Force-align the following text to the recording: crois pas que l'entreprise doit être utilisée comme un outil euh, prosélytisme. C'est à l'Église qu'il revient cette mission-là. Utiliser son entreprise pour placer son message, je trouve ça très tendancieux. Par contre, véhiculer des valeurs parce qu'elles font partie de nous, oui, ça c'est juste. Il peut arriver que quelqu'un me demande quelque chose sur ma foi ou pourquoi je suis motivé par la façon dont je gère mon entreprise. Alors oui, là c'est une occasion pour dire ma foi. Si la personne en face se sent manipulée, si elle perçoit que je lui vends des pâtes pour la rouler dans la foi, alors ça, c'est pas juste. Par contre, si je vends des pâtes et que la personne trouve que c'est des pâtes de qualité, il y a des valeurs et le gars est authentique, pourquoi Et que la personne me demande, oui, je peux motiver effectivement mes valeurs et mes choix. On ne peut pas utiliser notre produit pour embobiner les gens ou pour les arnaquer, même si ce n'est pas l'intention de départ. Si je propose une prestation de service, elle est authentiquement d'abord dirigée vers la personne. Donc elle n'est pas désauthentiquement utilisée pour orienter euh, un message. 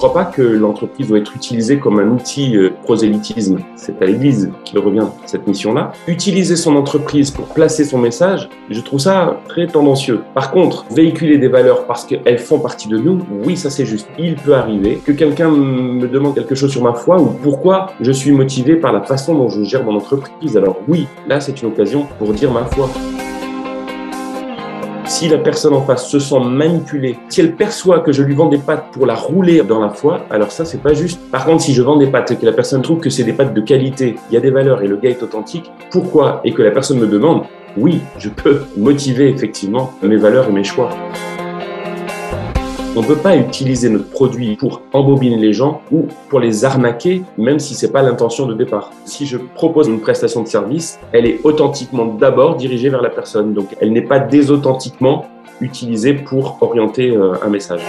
crois 0.00 0.14
pas 0.14 0.24
que 0.24 0.40
l'entreprise 0.40 1.08
doit 1.08 1.18
être 1.18 1.36
utilisée 1.36 1.78
comme 1.78 1.98
un 1.98 2.08
outil 2.08 2.56
euh, 2.56 2.70
prosélytisme. 2.84 3.58
C'est 3.76 4.00
à 4.00 4.06
l'Église 4.06 4.50
qu'il 4.64 4.78
revient 4.78 5.04
cette 5.26 5.46
mission-là. 5.46 5.92
Utiliser 6.08 6.56
son 6.56 6.74
entreprise 6.76 7.30
pour 7.30 7.44
placer 7.44 7.84
son 7.84 7.98
message, 7.98 8.48
je 8.70 8.80
trouve 8.80 8.98
ça 8.98 9.38
très 9.46 9.66
tendancieux. 9.66 10.22
Par 10.32 10.52
contre, 10.52 10.86
véhiculer 10.90 11.36
des 11.36 11.48
valeurs 11.48 11.84
parce 11.84 12.06
qu'elles 12.06 12.38
font 12.38 12.60
partie 12.60 12.88
de 12.88 12.96
nous, 12.96 13.20
oui, 13.44 13.58
ça 13.58 13.68
c'est 13.68 13.84
juste. 13.84 14.08
Il 14.18 14.36
peut 14.36 14.54
arriver 14.54 15.02
que 15.04 15.12
quelqu'un 15.12 15.50
me 15.50 16.08
demande 16.08 16.34
quelque 16.34 16.54
chose 16.54 16.70
sur 16.70 16.82
ma 16.82 16.94
foi 16.94 17.20
ou 17.20 17.26
pourquoi 17.26 17.92
je 18.00 18.10
suis 18.10 18.32
motivé 18.32 18.76
par 18.76 18.94
la 18.94 19.02
façon 19.02 19.34
dont 19.34 19.50
je 19.50 19.64
gère 19.64 19.84
mon 19.84 19.96
entreprise. 19.96 20.56
Alors 20.56 20.78
oui, 20.88 21.08
là 21.28 21.40
c'est 21.40 21.60
une 21.60 21.68
occasion 21.68 22.06
pour 22.18 22.32
dire 22.32 22.50
ma 22.50 22.64
foi. 22.64 22.88
Si 25.10 25.28
la 25.28 25.38
personne 25.38 25.74
en 25.74 25.82
face 25.82 26.08
se 26.08 26.20
sent 26.20 26.38
manipulée, 26.38 27.18
si 27.28 27.40
elle 27.40 27.56
perçoit 27.56 27.98
que 27.98 28.12
je 28.12 28.22
lui 28.22 28.32
vends 28.32 28.48
des 28.48 28.58
pâtes 28.58 28.92
pour 28.92 29.06
la 29.06 29.16
rouler 29.16 29.60
dans 29.62 29.80
la 29.80 29.88
foi, 29.90 30.24
alors 30.30 30.52
ça, 30.52 30.64
c'est 30.64 30.80
pas 30.80 30.94
juste. 30.94 31.20
Par 31.32 31.44
contre, 31.44 31.64
si 31.64 31.74
je 31.74 31.82
vends 31.82 31.96
des 31.96 32.06
pâtes 32.06 32.30
et 32.30 32.36
que 32.36 32.46
la 32.46 32.52
personne 32.52 32.80
trouve 32.80 33.00
que 33.00 33.10
c'est 33.10 33.24
des 33.24 33.32
pâtes 33.32 33.52
de 33.52 33.60
qualité, 33.60 34.14
il 34.30 34.34
y 34.34 34.36
a 34.36 34.40
des 34.40 34.52
valeurs 34.52 34.82
et 34.82 34.86
le 34.86 34.96
gars 34.96 35.10
est 35.10 35.22
authentique, 35.24 35.72
pourquoi 35.90 36.40
Et 36.44 36.52
que 36.52 36.62
la 36.62 36.70
personne 36.70 37.00
me 37.00 37.08
demande, 37.08 37.42
oui, 37.76 38.00
je 38.18 38.28
peux 38.28 38.62
motiver 38.76 39.28
effectivement 39.28 39.90
mes 40.00 40.16
valeurs 40.16 40.48
et 40.48 40.52
mes 40.52 40.64
choix. 40.64 40.90
On 42.96 43.02
ne 43.02 43.06
peut 43.06 43.16
pas 43.16 43.36
utiliser 43.36 43.88
notre 43.88 44.10
produit 44.10 44.56
pour 44.56 44.82
embobiner 44.92 45.36
les 45.36 45.52
gens 45.52 45.80
ou 45.92 46.08
pour 46.28 46.40
les 46.40 46.64
arnaquer, 46.64 47.22
même 47.38 47.60
si 47.60 47.74
ce 47.74 47.86
n'est 47.86 47.92
pas 47.92 48.02
l'intention 48.02 48.46
de 48.46 48.54
départ. 48.54 48.90
Si 49.04 49.26
je 49.26 49.36
propose 49.36 49.86
une 49.86 50.00
prestation 50.00 50.42
de 50.42 50.48
service, 50.48 50.98
elle 51.12 51.24
est 51.24 51.38
authentiquement 51.44 52.04
d'abord 52.04 52.56
dirigée 52.56 52.88
vers 52.88 53.00
la 53.00 53.10
personne. 53.10 53.54
Donc 53.54 53.76
elle 53.80 53.92
n'est 53.92 54.02
pas 54.02 54.18
désauthentiquement 54.18 55.26
utilisée 55.60 56.14
pour 56.14 56.58
orienter 56.62 57.16
euh, 57.16 57.34
un 57.44 57.48
message. 57.48 57.82